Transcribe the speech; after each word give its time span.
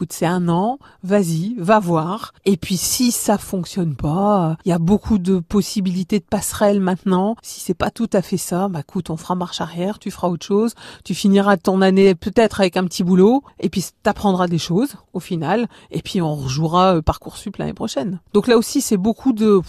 écoute, 0.00 0.14
c'est 0.14 0.24
un 0.24 0.48
an, 0.48 0.78
vas-y, 1.02 1.54
va 1.58 1.78
voir. 1.78 2.32
Et 2.46 2.56
puis 2.56 2.78
si 2.78 3.12
ça 3.12 3.36
fonctionne 3.36 3.94
pas, 3.94 4.56
il 4.64 4.70
y 4.70 4.72
a 4.72 4.78
beaucoup 4.78 5.18
de 5.18 5.40
possibilités 5.40 6.20
de 6.20 6.24
passerelles 6.24 6.80
maintenant. 6.80 7.36
Si 7.42 7.60
c'est 7.60 7.74
pas 7.74 7.90
tout 7.90 8.08
à 8.14 8.22
fait 8.22 8.38
ça, 8.38 8.68
bah 8.68 8.80
écoute, 8.80 9.10
on 9.10 9.18
fera 9.18 9.34
marche 9.34 9.60
arrière, 9.60 9.98
tu 9.98 10.10
feras 10.10 10.28
autre 10.28 10.46
chose, 10.46 10.74
tu 11.04 11.14
finiras 11.14 11.58
ton 11.58 11.82
année 11.82 12.14
peut-être 12.14 12.62
avec 12.62 12.78
un 12.78 12.84
petit 12.84 13.04
boulot, 13.04 13.42
et 13.58 13.68
puis 13.68 13.84
t'apprendras 14.02 14.48
des 14.48 14.56
choses 14.56 14.94
au 15.12 15.20
final, 15.20 15.68
et 15.90 16.00
puis 16.00 16.22
on 16.22 16.34
rejouera 16.34 16.96
euh, 16.96 17.02
Parcoursup 17.02 17.58
l'année 17.58 17.74
prochaine. 17.74 18.20
Donc 18.32 18.46
là 18.48 18.56
aussi, 18.56 18.80
c'est 18.80 18.96
beaucoup 18.96 19.34
de, 19.34 19.60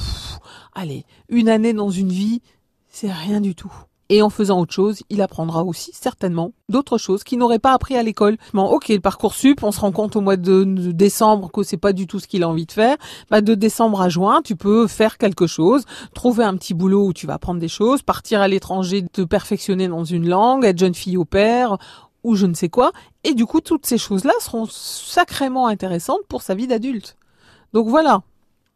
allez, 0.74 1.04
une 1.28 1.50
année 1.50 1.74
dans 1.74 1.90
une 1.90 2.08
vie, 2.08 2.42
c'est 2.88 3.12
rien 3.12 3.42
du 3.42 3.54
tout. 3.54 3.74
Et 4.14 4.22
en 4.22 4.30
faisant 4.30 4.60
autre 4.60 4.74
chose, 4.74 5.04
il 5.10 5.22
apprendra 5.22 5.64
aussi 5.64 5.92
certainement 5.94 6.52
d'autres 6.68 6.98
choses 6.98 7.24
qu'il 7.24 7.40
n'aurait 7.40 7.60
pas 7.60 7.72
appris 7.72 7.96
à 7.96 8.04
l'école. 8.04 8.36
Bon, 8.54 8.66
ok, 8.66 8.90
le 8.90 9.00
parcours 9.00 9.34
sup, 9.34 9.64
on 9.64 9.72
se 9.72 9.80
rend 9.80 9.94
compte 9.94 10.18
au 10.18 10.22
mois 10.22 10.36
de, 10.36 10.66
décembre 10.92 11.50
que 11.50 11.64
c'est 11.64 11.78
pas 11.78 11.94
du 11.94 12.08
tout 12.08 12.20
ce 12.20 12.28
qu'il 12.28 12.44
a 12.44 12.50
envie 12.50 12.66
de 12.66 12.74
faire. 12.74 12.98
Bah, 13.30 13.40
de 13.40 13.56
décembre 13.56 14.02
à 14.02 14.10
juin, 14.10 14.42
tu 14.44 14.58
peux 14.58 14.88
faire 14.88 15.18
quelque 15.18 15.48
chose, 15.48 15.86
trouver 16.14 16.44
un 16.44 16.58
petit 16.58 16.74
boulot 16.74 17.06
où 17.06 17.14
tu 17.14 17.26
vas 17.26 17.36
apprendre 17.36 17.62
des 17.62 17.70
choses, 17.70 18.02
partir 18.02 18.42
à 18.42 18.50
l'étranger, 18.50 19.02
te 19.08 19.22
perfectionner 19.22 19.88
dans 19.88 20.04
une 20.04 20.28
langue, 20.28 20.66
être 20.66 20.80
jeune 20.80 20.94
fille 20.94 21.16
au 21.16 21.24
père 21.24 21.78
ou 22.26 22.36
je 22.36 22.48
ne 22.48 22.54
sais 22.54 22.68
quoi. 22.68 22.92
Et 23.24 23.34
du 23.34 23.46
coup, 23.46 23.62
toutes 23.62 23.86
ces 23.86 23.98
choses-là 23.98 24.34
seront 24.42 24.68
sacrément 24.70 25.68
intéressantes 25.68 26.26
pour 26.28 26.42
sa 26.42 26.54
vie 26.54 26.68
d'adulte. 26.68 27.16
Donc 27.72 27.88
voilà, 27.88 28.24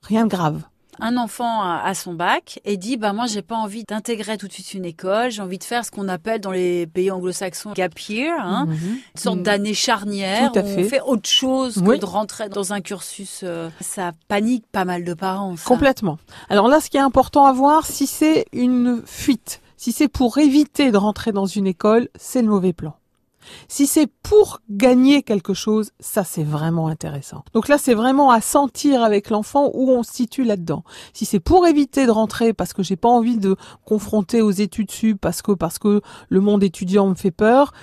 rien 0.01 0.23
de 0.23 0.29
grave 0.29 0.61
un 0.99 1.17
enfant 1.17 1.61
à 1.61 1.93
son 1.93 2.13
bac 2.13 2.59
et 2.65 2.77
dit 2.77 2.97
bah 2.97 3.13
moi 3.13 3.25
j'ai 3.27 3.41
pas 3.41 3.55
envie 3.55 3.83
d'intégrer 3.83 4.37
tout 4.37 4.47
de 4.47 4.53
suite 4.53 4.73
une 4.73 4.85
école, 4.85 5.31
j'ai 5.31 5.41
envie 5.41 5.57
de 5.57 5.63
faire 5.63 5.85
ce 5.85 5.91
qu'on 5.91 6.07
appelle 6.07 6.41
dans 6.41 6.51
les 6.51 6.87
pays 6.87 7.11
anglo-saxons 7.11 7.73
gap 7.73 7.97
year, 8.09 8.37
hein, 8.39 8.65
mhm. 8.67 8.75
une 9.15 9.21
sorte 9.21 9.37
mhm. 9.37 9.43
d'année 9.43 9.73
charnière 9.73 10.51
où 10.55 10.59
on 10.59 10.83
fait 10.83 11.01
autre 11.01 11.29
chose 11.29 11.81
que 11.81 11.97
de 11.97 12.05
rentrer 12.05 12.49
dans 12.49 12.73
un 12.73 12.81
cursus. 12.81 13.41
Euh, 13.43 13.69
ça 13.81 14.11
panique 14.27 14.65
pas 14.71 14.85
mal 14.85 15.03
de 15.03 15.13
parents. 15.13 15.55
Complètement. 15.65 16.17
Alors 16.49 16.67
là, 16.67 16.79
ce 16.79 16.89
qui 16.89 16.97
est 16.97 17.01
important 17.01 17.45
à 17.45 17.53
voir, 17.53 17.85
si 17.85 18.07
c'est 18.07 18.45
une 18.53 19.01
fuite, 19.05 19.61
si 19.77 19.91
c'est 19.91 20.07
pour 20.07 20.37
éviter 20.37 20.91
de 20.91 20.97
rentrer 20.97 21.31
dans 21.31 21.45
une 21.45 21.67
école, 21.67 22.09
c'est 22.15 22.41
le 22.41 22.47
mauvais 22.47 22.73
plan. 22.73 22.95
Si 23.67 23.87
c'est 23.87 24.07
pour 24.07 24.59
gagner 24.69 25.23
quelque 25.23 25.53
chose, 25.53 25.91
ça 25.99 26.23
c'est 26.23 26.43
vraiment 26.43 26.87
intéressant. 26.87 27.43
Donc 27.53 27.67
là 27.67 27.77
c'est 27.77 27.93
vraiment 27.93 28.31
à 28.31 28.41
sentir 28.41 29.03
avec 29.03 29.29
l'enfant 29.29 29.71
où 29.73 29.91
on 29.91 30.03
se 30.03 30.13
situe 30.13 30.43
là-dedans. 30.43 30.83
Si 31.13 31.25
c'est 31.25 31.39
pour 31.39 31.67
éviter 31.67 32.05
de 32.05 32.11
rentrer 32.11 32.53
parce 32.53 32.73
que 32.73 32.83
j'ai 32.83 32.95
pas 32.95 33.09
envie 33.09 33.37
de 33.37 33.55
confronter 33.85 34.41
aux 34.41 34.51
études 34.51 34.91
sup 34.91 35.19
parce 35.19 35.41
que 35.41 35.51
parce 35.51 35.79
que 35.79 36.01
le 36.29 36.41
monde 36.41 36.63
étudiant 36.63 37.07
me 37.07 37.15
fait 37.15 37.31
peur, 37.31 37.73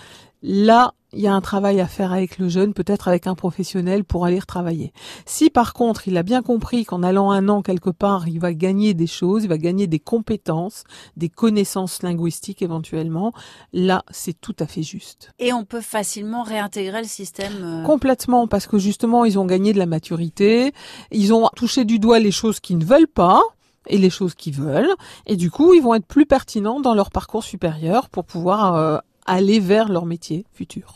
là 0.43 0.95
il 1.13 1.21
y 1.21 1.27
a 1.27 1.35
un 1.35 1.41
travail 1.41 1.81
à 1.81 1.87
faire 1.87 2.13
avec 2.13 2.39
le 2.39 2.49
jeune, 2.49 2.73
peut-être 2.73 3.09
avec 3.09 3.27
un 3.27 3.35
professionnel 3.35 4.05
pour 4.05 4.25
aller 4.25 4.39
retravailler. 4.39 4.93
Si 5.27 5.51
par 5.51 5.75
contre 5.75 6.09
il 6.09 6.17
a 6.17 6.23
bien 6.23 6.43
compris 6.43 6.85
qu'en 6.85 7.03
allant 7.03 7.31
un 7.31 7.49
an 7.49 7.63
quelque 7.63 7.91
part, 7.91 8.29
il 8.29 8.41
va 8.41 8.55
gagner 8.55 8.95
des 8.95 9.07
choses, 9.07 9.45
il 9.45 9.49
va 9.49 9.59
gagner 9.59 9.87
des 9.87 9.99
compétences, 9.99 10.85
des 11.17 11.29
connaissances 11.29 12.03
linguistiques 12.03 12.63
éventuellement, 12.63 13.33
là 13.73 14.05
c'est 14.11 14.41
tout 14.41 14.57
à 14.59 14.67
fait 14.67 14.83
juste. 14.83 15.33
Et 15.39 15.53
on 15.53 15.65
peut 15.65 15.81
facilement 15.81 16.43
réintégrer 16.43 17.03
le 17.03 17.09
système 17.09 17.53
euh, 17.63 17.83
Complètement, 17.85 18.47
parce 18.49 18.67
que 18.67 18.79
justement 18.79 19.25
ils 19.25 19.39
ont 19.39 19.47
gagné 19.47 19.73
de 19.73 19.79
la 19.79 19.87
maturité, 19.87 20.73
ils 21.11 21.35
ont 21.35 21.49
touché 21.55 21.85
du 21.85 21.99
doigt 21.99 22.19
les 22.19 22.33
choses 22.33 22.61
qu'ils 22.61 22.79
ne 22.79 22.85
veulent 22.85 23.07
pas 23.07 23.43
et 23.89 23.99
les 23.99 24.11
choses 24.11 24.35
qu'ils 24.35 24.55
veulent, 24.55 24.95
et 25.27 25.37
du 25.37 25.51
coup 25.51 25.75
ils 25.75 25.83
vont 25.83 25.95
être 25.95 26.07
plus 26.07 26.25
pertinents 26.25 26.81
dans 26.81 26.95
leur 26.95 27.11
parcours 27.11 27.43
supérieur 27.43 28.09
pour 28.09 28.25
pouvoir 28.25 28.77
euh, 28.77 28.99
aller 29.27 29.61
vers 29.61 29.89
leur 29.89 30.07
métier 30.07 30.47
futur. 30.53 30.95